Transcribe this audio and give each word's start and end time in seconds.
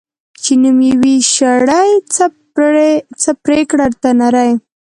چی 0.41 0.53
نوم 0.61 0.77
یی 0.85 0.93
وی 1.01 1.15
شړي، 1.35 1.87
څه 3.23 3.31
پریکړه 3.45 3.87
ځه 4.01 4.11
نري. 4.19 4.51